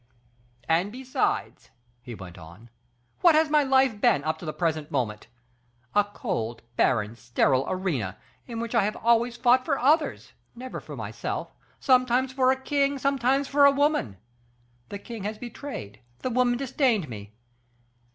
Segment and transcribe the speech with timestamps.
[0.67, 1.69] And besides,"
[2.01, 2.71] he went on,
[3.19, 5.27] "what has my life been up to the present moment?
[5.93, 8.17] A cold, barren, sterile arena,
[8.47, 11.53] in which I have always fought for others, never for myself.
[11.79, 14.17] Sometimes for a king, sometimes for a woman.
[14.89, 17.35] The king has betrayed, the woman disdained me.